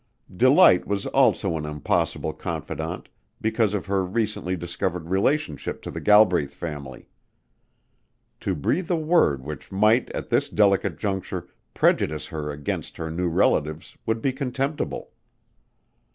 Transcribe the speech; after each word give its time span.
Delight 0.35 0.87
was 0.87 1.05
also 1.05 1.57
an 1.57 1.65
impossible 1.67 2.33
confidant 2.33 3.07
because 3.39 3.75
of 3.75 3.85
her 3.85 4.03
recently 4.03 4.55
discovered 4.55 5.11
relationship 5.11 5.79
to 5.83 5.91
the 5.91 6.01
Galbraith 6.01 6.55
family. 6.55 7.07
To 8.39 8.55
breathe 8.55 8.89
a 8.89 8.95
word 8.95 9.43
which 9.43 9.71
might 9.71 10.09
at 10.13 10.29
this 10.31 10.49
delicate 10.49 10.97
juncture 10.97 11.49
prejudice 11.75 12.25
her 12.25 12.49
against 12.49 12.97
her 12.97 13.11
new 13.11 13.27
relatives 13.29 13.95
would 14.07 14.23
be 14.23 14.33
contemptible. 14.33 15.11